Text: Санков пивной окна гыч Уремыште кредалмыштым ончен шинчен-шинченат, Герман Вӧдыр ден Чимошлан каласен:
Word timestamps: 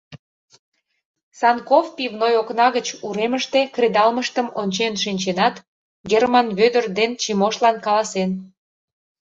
Санков 1.39 1.85
пивной 1.97 2.33
окна 2.41 2.67
гыч 2.75 2.87
Уремыште 3.07 3.61
кредалмыштым 3.75 4.47
ончен 4.59 4.93
шинчен-шинченат, 5.03 5.55
Герман 6.09 6.47
Вӧдыр 6.57 6.85
ден 6.97 7.11
Чимошлан 7.21 7.75
каласен: 7.85 8.29